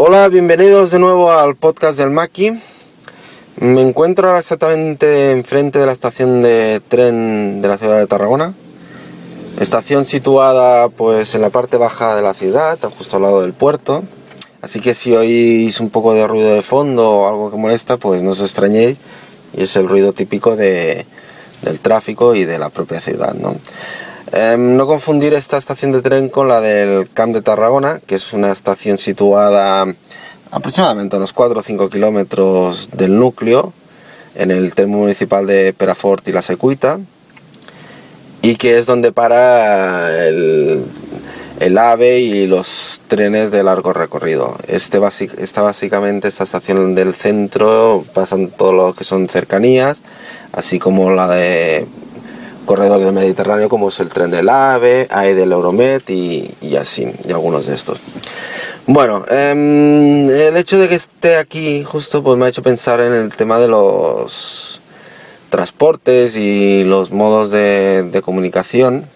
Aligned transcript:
Hola, 0.00 0.28
bienvenidos 0.28 0.92
de 0.92 1.00
nuevo 1.00 1.32
al 1.32 1.56
podcast 1.56 1.98
del 1.98 2.10
Maki. 2.10 2.52
Me 3.56 3.82
encuentro 3.82 4.38
exactamente 4.38 5.32
enfrente 5.32 5.80
de 5.80 5.86
la 5.86 5.92
estación 5.92 6.40
de 6.40 6.80
tren 6.86 7.60
de 7.60 7.66
la 7.66 7.78
ciudad 7.78 7.98
de 7.98 8.06
Tarragona. 8.06 8.54
Estación 9.58 10.06
situada 10.06 10.88
pues 10.88 11.34
en 11.34 11.40
la 11.40 11.50
parte 11.50 11.78
baja 11.78 12.14
de 12.14 12.22
la 12.22 12.32
ciudad, 12.32 12.78
justo 12.96 13.16
al 13.16 13.22
lado 13.22 13.40
del 13.40 13.54
puerto. 13.54 14.04
Así 14.62 14.78
que 14.78 14.94
si 14.94 15.16
oís 15.16 15.80
un 15.80 15.90
poco 15.90 16.14
de 16.14 16.28
ruido 16.28 16.54
de 16.54 16.62
fondo 16.62 17.10
o 17.10 17.28
algo 17.28 17.50
que 17.50 17.56
molesta, 17.56 17.96
pues 17.96 18.22
no 18.22 18.30
os 18.30 18.40
extrañéis. 18.40 18.98
Y 19.52 19.64
es 19.64 19.74
el 19.74 19.88
ruido 19.88 20.12
típico 20.12 20.54
de, 20.54 21.06
del 21.62 21.80
tráfico 21.80 22.36
y 22.36 22.44
de 22.44 22.60
la 22.60 22.68
propia 22.68 23.00
ciudad. 23.00 23.34
¿no? 23.34 23.56
Em, 24.32 24.76
no 24.76 24.86
confundir 24.86 25.32
esta 25.32 25.56
estación 25.56 25.92
de 25.92 26.02
tren 26.02 26.28
con 26.28 26.48
la 26.48 26.60
del 26.60 27.08
Camp 27.10 27.34
de 27.34 27.40
Tarragona, 27.40 28.00
que 28.06 28.16
es 28.16 28.32
una 28.34 28.52
estación 28.52 28.98
situada 28.98 29.86
aproximadamente 30.50 31.16
a 31.16 31.18
unos 31.18 31.32
4 31.32 31.60
o 31.60 31.62
5 31.62 31.88
kilómetros 31.88 32.90
del 32.92 33.18
núcleo, 33.18 33.72
en 34.34 34.50
el 34.50 34.74
tren 34.74 34.90
municipal 34.90 35.46
de 35.46 35.72
Perafort 35.72 36.28
y 36.28 36.32
La 36.32 36.42
Secuita, 36.42 36.98
y 38.42 38.56
que 38.56 38.78
es 38.78 38.84
donde 38.84 39.12
para 39.12 40.26
el, 40.26 40.84
AVE 41.78 42.18
y 42.20 42.46
los 42.46 43.00
trenes 43.08 43.50
de 43.50 43.62
largo 43.64 43.94
recorrido. 43.94 44.56
Este 44.66 44.98
básicamente, 44.98 46.28
esta 46.28 46.44
estación 46.44 46.94
del 46.94 47.14
centro, 47.14 48.04
pasan 48.12 48.48
todo 48.48 48.74
lo 48.74 48.94
que 48.94 49.04
son 49.04 49.26
cercanías, 49.26 50.02
así 50.52 50.78
como 50.78 51.10
la 51.10 51.28
de 51.28 51.86
corredor 52.68 53.00
del 53.00 53.14
Mediterráneo 53.14 53.70
como 53.70 53.88
es 53.88 53.98
el 53.98 54.10
tren 54.10 54.30
del 54.30 54.46
AVE, 54.50 55.08
hay 55.10 55.32
del 55.32 55.52
Euromet 55.52 56.08
y, 56.10 56.76
así, 56.78 57.10
y 57.26 57.32
algunos 57.32 57.66
de 57.66 57.74
estos. 57.74 57.98
Bueno, 58.86 59.24
em, 59.30 60.28
el 60.28 60.54
hecho 60.54 60.78
de 60.78 60.86
que 60.86 60.94
esté 60.94 61.36
aquí 61.36 61.82
justo 61.82 62.22
pues 62.22 62.36
me 62.36 62.44
ha 62.44 62.48
hecho 62.48 62.62
pensar 62.62 63.00
en 63.00 63.14
el 63.14 63.34
tema 63.34 63.58
de 63.58 63.68
los 63.68 64.82
transportes 65.48 66.36
y 66.36 66.84
los 66.84 67.10
modos 67.10 67.50
de, 67.50 68.02
de 68.02 68.20
comunicación. 68.20 69.06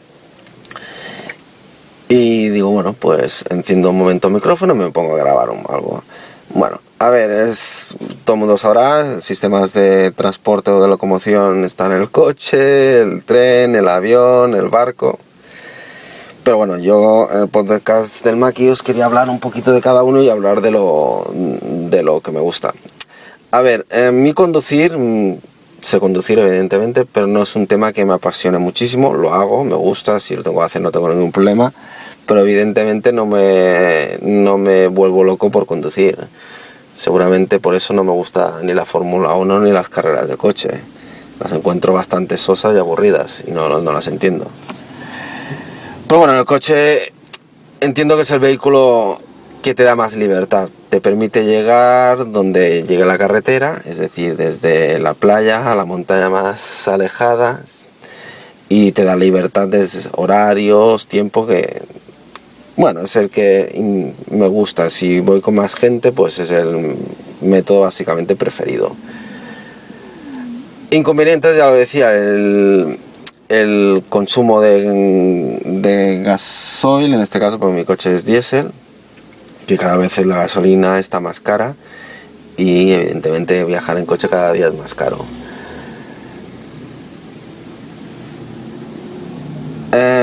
Y 2.08 2.48
digo, 2.48 2.70
bueno, 2.70 2.94
pues 2.94 3.44
enciendo 3.50 3.90
un 3.90 3.98
momento 3.98 4.28
el 4.28 4.34
micrófono 4.34 4.74
y 4.74 4.78
me 4.78 4.90
pongo 4.90 5.14
a 5.14 5.18
grabar 5.18 5.50
algo. 5.50 6.02
Bueno, 6.54 6.80
a 6.98 7.08
ver, 7.08 7.30
es, 7.30 7.94
todo 8.26 8.34
el 8.34 8.40
mundo 8.40 8.58
sabrá, 8.58 9.22
sistemas 9.22 9.72
de 9.72 10.10
transporte 10.10 10.70
o 10.70 10.82
de 10.82 10.88
locomoción 10.88 11.64
están 11.64 11.92
el 11.92 12.10
coche, 12.10 13.00
el 13.00 13.24
tren, 13.24 13.74
el 13.74 13.88
avión, 13.88 14.54
el 14.54 14.68
barco. 14.68 15.18
Pero 16.44 16.58
bueno, 16.58 16.76
yo 16.76 17.28
en 17.32 17.40
el 17.40 17.48
podcast 17.48 18.22
del 18.22 18.36
Maki 18.36 18.68
os 18.68 18.82
quería 18.82 19.06
hablar 19.06 19.30
un 19.30 19.40
poquito 19.40 19.72
de 19.72 19.80
cada 19.80 20.02
uno 20.02 20.20
y 20.20 20.28
hablar 20.28 20.60
de 20.60 20.72
lo, 20.72 21.24
de 21.32 22.02
lo 22.02 22.20
que 22.20 22.32
me 22.32 22.40
gusta. 22.40 22.74
A 23.50 23.62
ver, 23.62 23.86
mi 24.12 24.34
conducir, 24.34 24.98
mm, 24.98 25.38
sé 25.80 26.00
conducir 26.00 26.38
evidentemente, 26.38 27.06
pero 27.06 27.26
no 27.26 27.44
es 27.44 27.56
un 27.56 27.66
tema 27.66 27.94
que 27.94 28.04
me 28.04 28.12
apasione 28.12 28.58
muchísimo, 28.58 29.14
lo 29.14 29.32
hago, 29.32 29.64
me 29.64 29.76
gusta, 29.76 30.20
si 30.20 30.36
lo 30.36 30.42
tengo 30.42 30.58
que 30.58 30.66
hacer 30.66 30.82
no 30.82 30.92
tengo 30.92 31.08
ningún 31.08 31.32
problema 31.32 31.72
pero 32.26 32.40
evidentemente 32.40 33.12
no 33.12 33.26
me, 33.26 34.18
no 34.22 34.58
me 34.58 34.88
vuelvo 34.88 35.24
loco 35.24 35.50
por 35.50 35.66
conducir. 35.66 36.18
Seguramente 36.94 37.58
por 37.58 37.74
eso 37.74 37.94
no 37.94 38.04
me 38.04 38.12
gusta 38.12 38.60
ni 38.62 38.74
la 38.74 38.84
Fórmula 38.84 39.34
1 39.34 39.60
ni 39.60 39.72
las 39.72 39.88
carreras 39.88 40.28
de 40.28 40.36
coche. 40.36 40.70
Las 41.40 41.52
encuentro 41.52 41.92
bastante 41.92 42.38
sosas 42.38 42.74
y 42.74 42.78
aburridas 42.78 43.42
y 43.46 43.50
no, 43.50 43.80
no 43.80 43.92
las 43.92 44.06
entiendo. 44.06 44.46
Pero 46.06 46.18
bueno, 46.18 46.38
el 46.38 46.44
coche 46.44 47.12
entiendo 47.80 48.16
que 48.16 48.22
es 48.22 48.30
el 48.30 48.40
vehículo 48.40 49.18
que 49.62 49.74
te 49.74 49.84
da 49.84 49.96
más 49.96 50.16
libertad. 50.16 50.68
Te 50.90 51.00
permite 51.00 51.44
llegar 51.44 52.30
donde 52.32 52.82
llegue 52.82 53.06
la 53.06 53.16
carretera, 53.16 53.80
es 53.86 53.98
decir, 53.98 54.36
desde 54.36 54.98
la 54.98 55.14
playa 55.14 55.72
a 55.72 55.76
la 55.76 55.84
montaña 55.84 56.28
más 56.28 56.86
alejada, 56.88 57.62
y 58.68 58.92
te 58.92 59.04
da 59.04 59.16
libertad 59.16 59.68
de 59.68 59.88
horarios, 60.16 61.06
tiempo 61.06 61.46
que 61.46 61.82
bueno, 62.76 63.00
es 63.00 63.16
el 63.16 63.30
que 63.30 64.12
me 64.30 64.48
gusta. 64.48 64.88
Si 64.90 65.20
voy 65.20 65.40
con 65.40 65.54
más 65.54 65.74
gente, 65.74 66.12
pues 66.12 66.38
es 66.38 66.50
el 66.50 66.96
método 67.40 67.82
básicamente 67.82 68.36
preferido. 68.36 68.96
Inconvenientes, 70.90 71.56
ya 71.56 71.66
lo 71.66 71.74
decía, 71.74 72.12
el, 72.14 72.98
consumo 74.08 74.60
de, 74.60 75.60
de, 75.64 76.22
gasoil, 76.22 77.12
en 77.14 77.20
este 77.20 77.38
caso, 77.38 77.58
porque 77.58 77.78
mi 77.78 77.84
coche 77.84 78.14
es 78.14 78.24
diésel, 78.24 78.70
que 79.66 79.76
cada 79.76 79.96
vez 79.96 80.18
la 80.26 80.36
gasolina 80.36 80.98
está 80.98 81.20
más 81.20 81.40
cara 81.40 81.74
y 82.56 82.92
evidentemente 82.92 83.64
viajar 83.64 83.98
en 83.98 84.06
coche 84.06 84.28
cada 84.28 84.52
día 84.52 84.68
es 84.68 84.74
más 84.74 84.94
caro. 84.94 85.24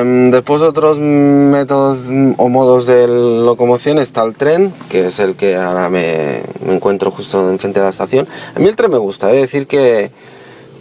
Después 0.04 0.62
otros 0.62 1.00
métodos 1.00 2.00
o 2.38 2.50
modos 2.50 2.86
de 2.86 3.08
locomoción 3.08 4.00
está 4.00 4.24
el 4.24 4.36
tren, 4.36 4.74
que 4.90 5.08
es 5.08 5.20
el 5.20 5.36
que 5.36 5.56
ahora 5.56 5.90
me, 5.90 6.42
encuentro 6.68 7.12
justo 7.12 7.50
enfrente 7.50 7.80
de 7.80 7.86
la 7.86 7.90
estación. 7.90 8.28
A 8.56 8.60
mí 8.60 8.68
el 8.68 8.76
tren 8.76 8.92
me 8.92 8.98
gusta, 8.98 9.32
es 9.32 9.42
decir 9.42 9.68
que, 9.68 10.12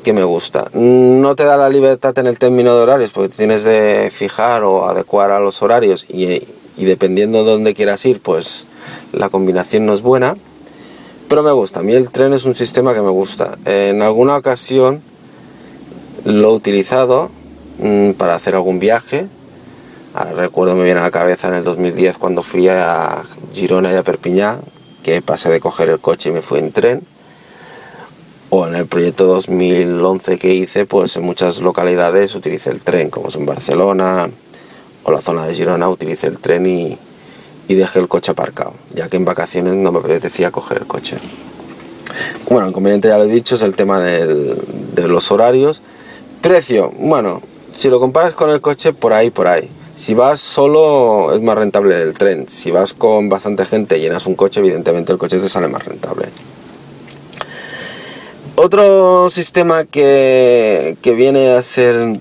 que 0.02 0.12
me 0.12 0.24
gusta. 0.24 0.70
No 0.74 1.36
te 1.36 1.44
da 1.44 1.56
la 1.56 1.68
libertad 1.68 2.18
en 2.18 2.26
el 2.26 2.38
término 2.38 2.74
de 2.74 2.82
horarios, 2.82 3.10
porque 3.10 3.30
tienes 3.30 3.64
de 3.64 4.10
fijar 4.12 4.64
o 4.64 4.88
adecuar 4.88 5.30
a 5.30 5.40
los 5.40 5.62
horarios 5.62 6.06
y, 6.08 6.42
y 6.76 6.84
dependiendo 6.84 7.44
de 7.44 7.50
dónde 7.52 7.74
quieras 7.74 8.04
ir, 8.06 8.20
pues 8.20 8.66
la 9.12 9.28
combinación 9.28 9.86
no 9.86 9.94
es 9.94 10.02
buena. 10.02 10.36
Pero 11.28 11.42
me 11.42 11.52
gusta, 11.52 11.80
a 11.80 11.82
mí 11.82 11.92
el 11.92 12.10
tren 12.10 12.32
es 12.32 12.46
un 12.46 12.54
sistema 12.54 12.94
que 12.94 13.02
me 13.02 13.10
gusta. 13.10 13.58
En 13.66 14.00
alguna 14.00 14.36
ocasión 14.36 15.02
lo 16.24 16.50
he 16.50 16.54
utilizado 16.54 17.30
Mm, 17.78 18.12
para 18.12 18.34
hacer 18.34 18.54
algún 18.54 18.78
viaje. 18.80 19.28
Ahora 20.14 20.32
recuerdo, 20.32 20.74
me 20.74 20.84
viene 20.84 21.00
a 21.00 21.04
la 21.04 21.10
cabeza 21.10 21.48
en 21.48 21.54
el 21.54 21.64
2010 21.64 22.18
cuando 22.18 22.42
fui 22.42 22.68
a 22.68 23.22
Girona 23.52 23.92
y 23.92 23.96
a 23.96 24.02
Perpiñá, 24.02 24.58
que 25.04 25.22
pasé 25.22 25.48
de 25.48 25.60
coger 25.60 25.88
el 25.90 26.00
coche 26.00 26.30
y 26.30 26.32
me 26.32 26.42
fui 26.42 26.58
en 26.58 26.72
tren. 26.72 27.02
O 28.50 28.66
en 28.66 28.74
el 28.74 28.86
proyecto 28.86 29.26
2011 29.26 30.38
que 30.38 30.54
hice, 30.54 30.86
pues 30.86 31.16
en 31.16 31.22
muchas 31.22 31.60
localidades 31.60 32.34
utilicé 32.34 32.70
el 32.70 32.82
tren, 32.82 33.10
como 33.10 33.28
es 33.28 33.36
en 33.36 33.46
Barcelona 33.46 34.28
o 35.04 35.12
la 35.12 35.20
zona 35.20 35.46
de 35.46 35.54
Girona, 35.54 35.88
utilicé 35.88 36.26
el 36.26 36.38
tren 36.38 36.66
y, 36.66 36.98
dejé 37.68 38.00
el 38.00 38.08
coche 38.08 38.32
aparcado, 38.32 38.72
ya 38.94 39.08
que 39.08 39.18
en 39.18 39.24
vacaciones 39.26 39.74
no 39.74 39.92
me 39.92 39.98
apetecía 40.00 40.50
coger 40.50 40.78
el 40.78 40.86
coche. 40.86 41.16
Bueno, 42.48 42.64
el 42.64 42.70
inconveniente 42.70 43.08
ya 43.08 43.18
lo 43.18 43.24
he 43.24 43.28
dicho, 43.28 43.54
es 43.54 43.62
el 43.62 43.76
tema 43.76 44.00
de 44.00 45.08
los 45.08 45.30
horarios. 45.30 45.82
Precio, 46.40 46.90
bueno, 46.98 47.42
si 47.78 47.88
lo 47.90 48.00
comparas 48.00 48.34
con 48.34 48.50
el 48.50 48.60
coche, 48.60 48.92
por 48.92 49.12
ahí, 49.12 49.30
por 49.30 49.46
ahí. 49.46 49.70
Si 49.94 50.12
vas 50.12 50.40
solo 50.40 51.32
es 51.32 51.40
más 51.40 51.56
rentable 51.56 52.02
el 52.02 52.12
tren. 52.12 52.48
Si 52.48 52.72
vas 52.72 52.92
con 52.92 53.28
bastante 53.28 53.64
gente 53.66 53.96
y 53.96 54.00
llenas 54.00 54.26
un 54.26 54.34
coche, 54.34 54.58
evidentemente 54.58 55.12
el 55.12 55.18
coche 55.18 55.38
te 55.38 55.48
sale 55.48 55.68
más 55.68 55.84
rentable. 55.84 56.26
Otro 58.56 59.30
sistema 59.30 59.84
que, 59.84 60.96
viene 61.04 61.52
a 61.52 61.62
ser 61.62 62.18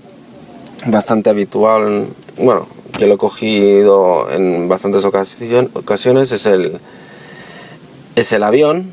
bastante 0.86 1.28
habitual, 1.28 2.06
bueno, 2.36 2.68
que 2.96 3.08
lo 3.08 3.14
he 3.14 3.18
cogido 3.18 4.30
en 4.30 4.68
bastantes 4.68 5.04
ocasiones, 5.04 6.30
es 6.30 6.46
el, 6.46 6.78
es 8.14 8.30
el 8.30 8.44
avión. 8.44 8.92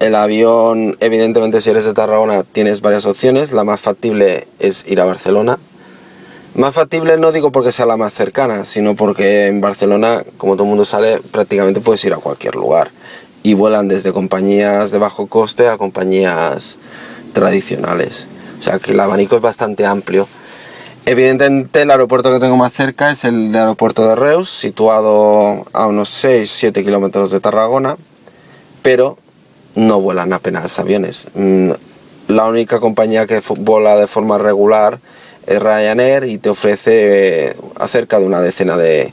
El 0.00 0.16
avión, 0.16 0.96
evidentemente, 0.98 1.60
si 1.60 1.70
eres 1.70 1.84
de 1.84 1.92
Tarragona, 1.92 2.42
tienes 2.42 2.80
varias 2.80 3.06
opciones. 3.06 3.52
La 3.52 3.62
más 3.62 3.80
factible 3.80 4.48
es 4.58 4.84
ir 4.88 5.00
a 5.00 5.04
Barcelona 5.04 5.60
más 6.56 6.74
factible 6.74 7.18
no 7.18 7.32
digo 7.32 7.52
porque 7.52 7.70
sea 7.70 7.84
la 7.86 7.96
más 7.96 8.14
cercana, 8.14 8.64
sino 8.64 8.96
porque 8.96 9.46
en 9.46 9.60
Barcelona, 9.60 10.24
como 10.38 10.54
todo 10.54 10.64
el 10.64 10.70
mundo 10.70 10.84
sale, 10.84 11.20
prácticamente 11.30 11.80
puedes 11.80 12.04
ir 12.04 12.14
a 12.14 12.16
cualquier 12.16 12.54
lugar. 12.54 12.90
Y 13.42 13.54
vuelan 13.54 13.88
desde 13.88 14.12
compañías 14.12 14.90
de 14.90 14.98
bajo 14.98 15.26
coste 15.26 15.68
a 15.68 15.76
compañías 15.76 16.78
tradicionales. 17.32 18.26
O 18.58 18.62
sea 18.62 18.78
que 18.78 18.92
el 18.92 19.00
abanico 19.00 19.36
es 19.36 19.42
bastante 19.42 19.84
amplio. 19.84 20.26
Evidentemente 21.04 21.82
el 21.82 21.90
aeropuerto 21.90 22.32
que 22.32 22.40
tengo 22.40 22.56
más 22.56 22.72
cerca 22.72 23.10
es 23.10 23.24
el 23.24 23.52
de 23.52 23.58
aeropuerto 23.58 24.08
de 24.08 24.16
Reus, 24.16 24.50
situado 24.50 25.66
a 25.72 25.86
unos 25.86 26.24
6-7 26.24 26.82
kilómetros 26.82 27.30
de 27.30 27.38
Tarragona, 27.38 27.96
pero 28.82 29.18
no 29.74 30.00
vuelan 30.00 30.32
apenas 30.32 30.78
aviones. 30.78 31.28
Mm, 31.34 31.72
la 32.28 32.46
única 32.46 32.80
compañía 32.80 33.26
que 33.26 33.40
vuela 33.58 33.96
de 33.96 34.06
forma 34.06 34.38
regular 34.38 34.98
Ryanair 35.46 36.24
y 36.24 36.38
te 36.38 36.50
ofrece 36.50 37.54
acerca 37.76 38.18
de 38.18 38.26
una 38.26 38.40
decena 38.40 38.76
de, 38.76 39.12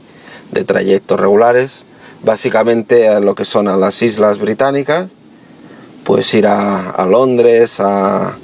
trayectos 0.65 1.19
regulares, 1.19 1.85
básicamente 2.23 3.07
a 3.09 3.19
lo 3.19 3.35
que 3.35 3.45
son 3.45 3.67
a 3.67 3.77
las 3.77 4.01
islas 4.01 4.39
británicas, 4.39 5.07
puedes 6.03 6.31
ir 6.33 6.47
a, 6.47 7.05
Londres, 7.09 7.79
a, 7.79 8.35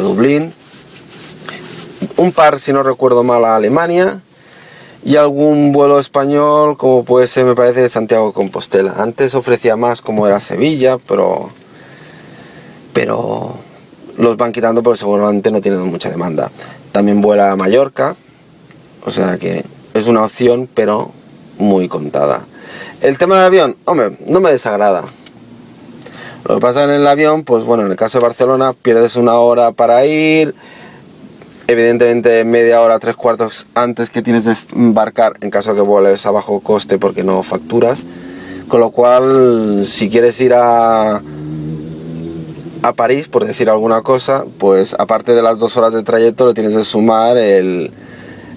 Dublín, 0.00 0.52
un 2.16 2.32
par, 2.32 2.60
si 2.60 2.72
no 2.72 2.82
recuerdo 2.82 3.22
mal, 3.24 3.44
a 3.44 3.56
Alemania. 3.56 4.22
Y 5.04 5.14
algún 5.14 5.70
vuelo 5.72 6.00
español 6.00 6.76
como 6.76 7.04
puede 7.04 7.28
ser 7.28 7.44
me 7.44 7.54
parece 7.54 7.82
de 7.82 7.88
Santiago 7.88 8.26
de 8.26 8.32
Compostela. 8.32 8.94
Antes 8.98 9.36
ofrecía 9.36 9.76
más 9.76 10.02
como 10.02 10.26
era 10.26 10.40
Sevilla 10.40 10.98
pero 10.98 11.50
pero 12.92 13.54
los 14.16 14.36
van 14.36 14.50
quitando 14.50 14.82
porque 14.82 14.98
seguramente 14.98 15.52
no 15.52 15.60
tienen 15.60 15.84
mucha 15.84 16.10
demanda 16.10 16.50
también 16.98 17.20
vuela 17.20 17.52
a 17.52 17.56
Mallorca 17.56 18.16
o 19.04 19.12
sea 19.12 19.38
que 19.38 19.64
es 19.94 20.08
una 20.08 20.24
opción 20.24 20.68
pero 20.74 21.12
muy 21.56 21.86
contada 21.86 22.44
el 23.02 23.18
tema 23.18 23.36
del 23.36 23.46
avión 23.46 23.76
hombre 23.84 24.18
no 24.26 24.40
me 24.40 24.50
desagrada 24.50 25.04
lo 26.44 26.56
que 26.56 26.60
pasa 26.60 26.82
en 26.82 26.90
el 26.90 27.06
avión 27.06 27.44
pues 27.44 27.62
bueno 27.62 27.84
en 27.84 27.92
el 27.92 27.96
caso 27.96 28.18
de 28.18 28.24
Barcelona 28.24 28.72
pierdes 28.72 29.14
una 29.14 29.34
hora 29.34 29.70
para 29.70 30.04
ir 30.06 30.56
evidentemente 31.68 32.44
media 32.44 32.80
hora, 32.80 32.98
tres 32.98 33.14
cuartos 33.14 33.68
antes 33.76 34.10
que 34.10 34.20
tienes 34.20 34.44
de 34.44 34.56
embarcar 34.74 35.34
en 35.40 35.50
caso 35.50 35.70
de 35.70 35.76
que 35.76 35.82
vueles 35.82 36.26
a 36.26 36.32
bajo 36.32 36.60
coste 36.60 36.98
porque 36.98 37.22
no 37.22 37.42
facturas. 37.42 38.02
Con 38.68 38.80
lo 38.80 38.90
cual, 38.90 39.82
si 39.84 40.08
quieres 40.08 40.40
ir 40.40 40.54
a, 40.54 41.20
a 42.82 42.92
París, 42.92 43.28
por 43.28 43.44
decir 43.44 43.70
alguna 43.70 44.02
cosa, 44.02 44.44
pues 44.58 44.94
aparte 44.98 45.34
de 45.34 45.42
las 45.42 45.58
dos 45.58 45.76
horas 45.76 45.92
de 45.92 46.02
trayecto, 46.02 46.46
le 46.46 46.54
tienes 46.54 46.76
que 46.76 46.84
sumar 46.84 47.36
el, 47.36 47.90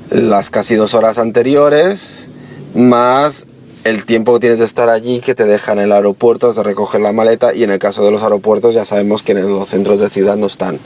las 0.10 0.50
casi 0.50 0.76
dos 0.76 0.94
horas 0.94 1.18
anteriores, 1.18 2.30
más 2.76 3.46
el 3.84 4.06
tiempo 4.06 4.34
que 4.34 4.42
tienes 4.42 4.60
de 4.60 4.66
estar 4.66 4.90
allí 4.90 5.22
que 5.22 5.36
te 5.36 5.46
dejan 5.46 5.80
en 5.80 5.86
el 5.86 5.92
aeropuerto, 5.92 6.54
de 6.54 6.64
recoger 6.64 7.02
la 7.02 7.14
maleta 7.14 7.54
y 7.54 7.64
en 7.64 7.72
el 7.72 7.80
caso 7.80 8.04
de 8.04 8.12
los 8.12 8.24
aeropuertos 8.24 8.74
ya 8.74 8.86
sabemos 8.86 9.24
que 9.24 9.32
en 9.32 9.42
los 9.42 9.68
centros 9.68 10.00
de 10.00 10.10
ciudad 10.10 10.38
no 10.38 10.48
están 10.48 10.80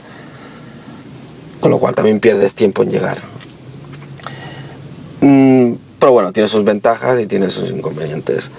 con 1.66 1.72
lo 1.72 1.78
cual 1.78 1.96
también 1.96 2.20
pierdes 2.20 2.54
tiempo 2.54 2.84
en 2.84 2.90
llegar. 2.90 3.18
Mm, 5.20 5.72
pero 5.98 6.12
bueno, 6.12 6.32
tiene 6.32 6.48
sus 6.48 6.62
ventajas 6.62 7.18
y 7.20 7.26
tiene 7.26 7.50
sus 7.50 7.70
inconvenientes. 7.70 8.50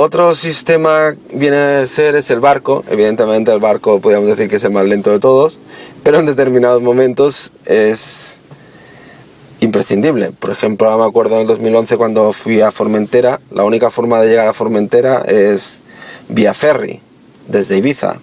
Otro 0.00 0.32
sistema 0.36 1.16
viene 1.32 1.56
a 1.56 1.86
ser 1.88 2.14
es 2.14 2.30
el 2.30 2.38
barco. 2.38 2.84
Evidentemente 2.88 3.50
el 3.50 3.58
barco 3.58 4.00
podríamos 4.00 4.28
decir 4.28 4.48
que 4.48 4.54
es 4.54 4.62
el 4.62 4.70
más 4.70 4.84
lento 4.84 5.10
de 5.10 5.18
todos, 5.18 5.58
pero 6.04 6.20
en 6.20 6.26
determinados 6.26 6.80
momentos 6.80 7.52
es 7.64 8.38
imprescindible. 9.58 10.30
Por 10.30 10.50
ejemplo, 10.50 10.96
me 10.96 11.04
acuerdo 11.04 11.34
en 11.34 11.40
el 11.40 11.46
2011 11.48 11.96
cuando 11.96 12.32
fui 12.32 12.60
a 12.60 12.70
Formentera, 12.70 13.40
la 13.50 13.64
única 13.64 13.90
forma 13.90 14.20
de 14.20 14.28
llegar 14.28 14.46
a 14.46 14.52
Formentera 14.52 15.22
es 15.22 15.80
vía 16.28 16.54
ferry, 16.54 17.00
desde 17.48 17.78
Ibiza. 17.78 18.20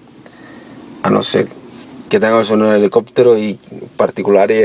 A 1.03 1.09
no 1.09 1.23
ser 1.23 1.45
que 2.07 2.21
tengas 2.21 2.51
un 2.51 2.63
helicóptero 2.63 3.37
y 3.37 3.59
particular 3.97 4.49
y, 4.49 4.63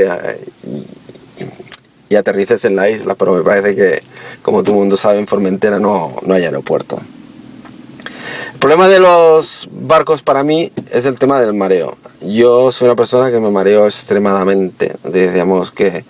y, 2.11 2.15
aterrices 2.15 2.65
en 2.65 2.75
la 2.75 2.89
isla, 2.89 3.15
pero 3.15 3.33
me 3.33 3.43
parece 3.43 3.75
que, 3.75 4.01
como 4.41 4.63
todo 4.63 4.75
el 4.75 4.79
mundo 4.81 4.97
sabe, 4.97 5.19
en 5.19 5.27
Formentera 5.27 5.79
no, 5.79 6.15
no 6.25 6.33
hay 6.33 6.43
aeropuerto. 6.43 6.99
El 8.53 8.59
problema 8.59 8.87
de 8.87 8.99
los 8.99 9.67
barcos 9.71 10.21
para 10.21 10.43
mí 10.43 10.71
es 10.91 11.05
el 11.05 11.17
tema 11.17 11.41
del 11.41 11.53
mareo. 11.53 11.97
Yo 12.21 12.71
soy 12.71 12.87
una 12.87 12.95
persona 12.95 13.31
que 13.31 13.39
me 13.39 13.49
mareo 13.49 13.85
extremadamente. 13.85 14.95
Digamos 15.03 15.71
que 15.71 16.05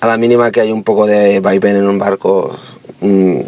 a 0.00 0.06
la 0.06 0.18
mínima 0.18 0.50
que 0.50 0.60
hay 0.60 0.72
un 0.72 0.82
poco 0.82 1.06
de 1.06 1.40
vaivén 1.40 1.76
en 1.76 1.86
un 1.86 1.98
barco, 1.98 2.54
mm, 3.00 3.40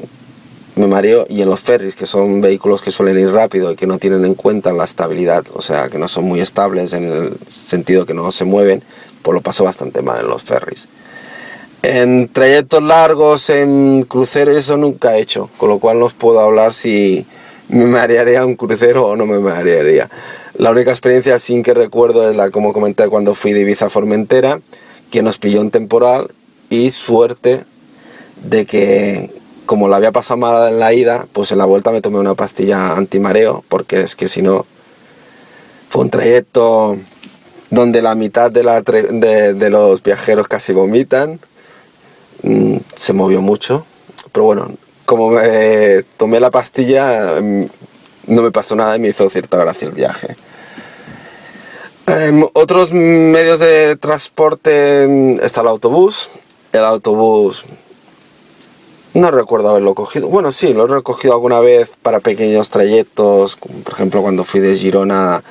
me 0.78 0.86
mareo 0.86 1.26
y 1.28 1.42
en 1.42 1.48
los 1.48 1.60
ferries, 1.60 1.94
que 1.94 2.06
son 2.06 2.40
vehículos 2.40 2.80
que 2.80 2.90
suelen 2.90 3.18
ir 3.18 3.30
rápido 3.30 3.72
y 3.72 3.76
que 3.76 3.86
no 3.86 3.98
tienen 3.98 4.24
en 4.24 4.34
cuenta 4.34 4.72
la 4.72 4.84
estabilidad, 4.84 5.44
o 5.52 5.60
sea, 5.60 5.88
que 5.88 5.98
no 5.98 6.08
son 6.08 6.24
muy 6.24 6.40
estables 6.40 6.92
en 6.92 7.04
el 7.04 7.36
sentido 7.48 8.06
que 8.06 8.14
no 8.14 8.30
se 8.32 8.44
mueven, 8.44 8.82
pues 9.22 9.34
lo 9.34 9.40
paso 9.40 9.64
bastante 9.64 10.02
mal 10.02 10.20
en 10.20 10.28
los 10.28 10.42
ferries. 10.42 10.88
En 11.82 12.28
trayectos 12.28 12.82
largos, 12.82 13.50
en 13.50 14.02
cruceros, 14.02 14.56
eso 14.56 14.76
nunca 14.76 15.16
he 15.16 15.20
hecho, 15.20 15.48
con 15.58 15.68
lo 15.68 15.78
cual 15.78 16.00
no 16.00 16.06
os 16.06 16.14
puedo 16.14 16.40
hablar 16.40 16.74
si 16.74 17.24
me 17.68 17.84
marearía 17.84 18.44
un 18.44 18.56
crucero 18.56 19.06
o 19.06 19.16
no 19.16 19.26
me 19.26 19.38
marearía. 19.38 20.08
La 20.56 20.70
única 20.70 20.90
experiencia 20.90 21.38
sin 21.38 21.62
que 21.62 21.74
recuerdo 21.74 22.28
es 22.28 22.36
la 22.36 22.50
como 22.50 22.72
comenté 22.72 23.08
cuando 23.08 23.34
fui 23.34 23.52
de 23.52 23.60
Ibiza 23.60 23.86
a 23.86 23.90
Formentera, 23.90 24.60
que 25.10 25.22
nos 25.22 25.38
pilló 25.38 25.60
un 25.60 25.70
temporal 25.70 26.32
y 26.68 26.90
suerte 26.90 27.64
de 28.42 28.66
que 28.66 29.30
como 29.66 29.86
la 29.86 29.96
había 29.96 30.12
pasado 30.12 30.38
mal 30.38 30.72
en 30.72 30.80
la 30.80 30.92
ida, 30.94 31.26
pues 31.32 31.52
en 31.52 31.58
la 31.58 31.66
vuelta 31.66 31.90
me 31.90 32.00
tomé 32.00 32.18
una 32.18 32.34
pastilla 32.34 32.96
antimareo, 32.96 33.64
porque 33.68 34.00
es 34.00 34.16
que 34.16 34.26
si 34.26 34.40
no, 34.40 34.64
fue 35.90 36.02
un 36.02 36.10
trayecto 36.10 36.96
donde 37.70 38.00
la 38.00 38.14
mitad 38.14 38.50
de, 38.50 38.64
la 38.64 38.80
de, 38.80 39.70
los 39.70 40.02
viajeros 40.02 40.48
casi 40.48 40.72
vomitan, 40.72 41.38
mm, 42.42 42.76
se 42.96 43.12
movió 43.12 43.40
mucho, 43.40 43.84
pero 44.32 44.44
bueno, 44.44 44.70
como 45.04 45.30
me 45.30 46.02
tomé 46.16 46.40
la 46.40 46.50
pastilla, 46.50 47.40
mm, 47.40 47.66
no 48.28 48.42
me 48.42 48.50
pasó 48.50 48.76
nada 48.76 48.96
y 48.96 49.00
me 49.00 49.08
hizo 49.08 49.28
cierta 49.30 49.56
gracia 49.56 49.88
el 49.88 49.94
viaje. 49.94 50.36
Em, 52.06 52.46
otros 52.54 52.90
medios 52.90 53.58
de 53.58 53.96
transporte 53.96 55.06
mm, 55.06 55.40
está 55.44 55.60
el 55.60 55.68
autobús. 55.68 56.30
El 56.72 56.84
autobús 56.84 57.64
no 59.14 59.30
recuerdo 59.30 59.70
haberlo 59.70 59.94
cogido. 59.94 60.28
Bueno, 60.28 60.52
sí, 60.52 60.72
lo 60.72 60.84
he 60.84 60.88
recogido 60.88 61.34
alguna 61.34 61.60
vez 61.60 61.90
para 62.02 62.20
pequeños 62.20 62.70
trayectos, 62.70 63.56
por 63.56 63.92
ejemplo 63.92 64.22
cuando 64.22 64.44
fui 64.44 64.60
de 64.60 64.76
Girona 64.76 65.42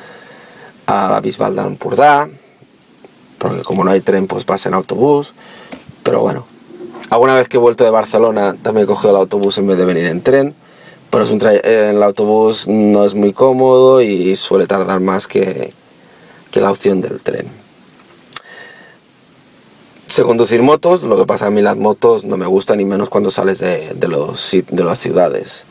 a 0.85 1.09
la 1.09 1.21
Bisbal 1.21 1.55
de 1.55 2.31
porque 3.37 3.61
como 3.61 3.83
no 3.83 3.91
hay 3.91 4.01
tren, 4.01 4.25
pues 4.25 4.45
vas 4.45 4.65
en 4.65 4.73
autobús. 4.73 5.33
Pero 6.01 6.21
bueno, 6.21 6.45
alguna 7.09 7.35
vez 7.35 7.47
que 7.47 7.57
he 7.57 7.59
vuelto 7.59 7.83
de 7.83 7.89
Barcelona 7.89 8.55
también 8.61 8.85
he 8.85 8.87
cogido 8.87 9.11
el 9.11 9.17
autobús 9.17 9.57
en 9.57 9.67
vez 9.67 9.77
de 9.77 9.85
venir 9.85 10.05
en 10.05 10.21
tren. 10.21 10.55
Pero 11.09 11.23
es 11.23 11.31
un 11.31 11.41
el 11.41 12.03
autobús 12.03 12.67
no 12.67 13.05
es 13.05 13.15
muy 13.15 13.31
cómodo 13.31 14.01
y 14.01 14.35
suele 14.35 14.67
tardar 14.67 14.99
más 14.99 15.27
que, 15.27 15.73
que 16.51 16.59
la 16.59 16.69
opción 16.69 16.99
del 17.01 17.23
tren 17.23 17.47
sé 20.17 20.23
conducir 20.23 20.63
motos, 20.63 21.03
lo 21.03 21.17
que 21.17 21.25
pasa 21.25 21.47
a 21.47 21.49
mí 21.49 21.61
las 21.61 21.77
motos 21.77 22.23
no 22.23 22.37
me 22.37 22.47
gustan 22.47 22.77
ni 22.77 22.85
menos 22.85 23.09
cuando 23.09 23.29
sales 23.29 23.59
de, 23.59 24.07
los, 24.07 24.51
de 24.51 24.83
las 24.83 24.97
ciudades. 24.97 25.65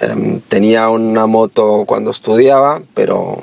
Em, 0.00 0.40
tenía 0.40 0.90
una 0.90 1.26
moto 1.26 1.84
cuando 1.86 2.10
estudiaba, 2.10 2.82
pero 2.92 3.38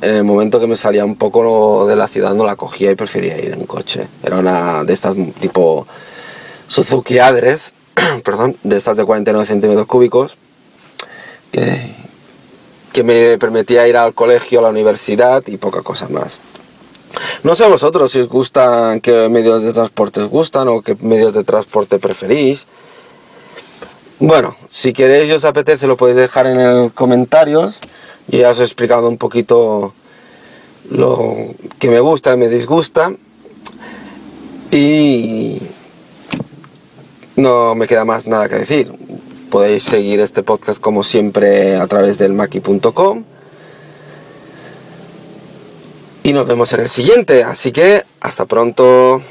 en 0.00 0.10
el 0.10 0.24
momento 0.24 0.58
que 0.58 0.66
me 0.66 0.76
salía 0.76 1.04
un 1.04 1.14
poco 1.14 1.86
de 1.86 1.94
la 1.94 2.08
ciudad 2.08 2.34
no 2.34 2.46
la 2.46 2.56
cogía 2.56 2.90
y 2.90 2.94
prefería 2.94 3.38
ir 3.38 3.52
en 3.52 3.66
coche. 3.66 4.08
Era 4.24 4.38
una 4.38 4.82
de 4.82 4.92
estas 4.92 5.14
tipo 5.40 5.86
Suzuki 6.70 7.18
Adres, 7.18 7.74
perdón, 8.24 8.56
de 8.62 8.76
estas 8.76 8.96
de 8.96 9.04
49 9.04 9.44
centímetros 9.44 9.88
cúbicos, 9.88 10.36
que, 11.50 13.02
me 13.02 13.38
permitía 13.38 13.88
ir 13.88 13.96
al 13.96 14.14
colegio, 14.14 14.60
a 14.60 14.62
la 14.62 14.68
universidad 14.68 15.42
y 15.46 15.56
poca 15.56 15.82
cosa 15.82 16.08
más. 16.08 16.38
No 17.42 17.56
sé 17.56 17.66
vosotros 17.66 18.12
si 18.12 18.20
os 18.20 18.28
gustan, 18.28 19.00
qué 19.00 19.28
medios 19.28 19.64
de 19.64 19.72
transporte 19.72 20.20
os 20.20 20.28
gustan 20.28 20.68
o 20.68 20.80
qué 20.80 20.96
medios 21.00 21.34
de 21.34 21.42
transporte 21.42 21.98
preferís. 21.98 22.66
Bueno, 24.20 24.54
si 24.68 24.92
queréis 24.92 25.28
y 25.28 25.32
os 25.32 25.44
apetece 25.44 25.88
lo 25.88 25.96
podéis 25.96 26.18
dejar 26.18 26.46
en 26.46 26.82
los 26.82 26.92
comentarios. 26.92 27.80
y 28.28 28.38
ya 28.38 28.50
os 28.50 28.60
he 28.60 28.64
explicado 28.64 29.08
un 29.08 29.16
poquito 29.16 29.92
lo 30.88 31.46
que 31.80 31.88
me 31.88 31.98
gusta 31.98 32.34
y 32.34 32.36
me 32.36 32.48
disgusta. 32.48 33.12
Y 34.70 35.58
no 37.40 37.74
me 37.74 37.86
queda 37.86 38.04
más 38.04 38.26
nada 38.26 38.48
que 38.48 38.56
decir. 38.56 38.92
Podéis 39.50 39.82
seguir 39.82 40.20
este 40.20 40.42
podcast 40.42 40.80
como 40.80 41.02
siempre 41.02 41.76
a 41.76 41.86
través 41.86 42.18
del 42.18 42.32
maki.com 42.32 43.24
y 46.22 46.32
nos 46.32 46.46
vemos 46.46 46.72
en 46.72 46.80
el 46.80 46.88
siguiente. 46.88 47.42
Así 47.42 47.72
que 47.72 48.04
hasta 48.20 48.46
pronto. 48.46 49.22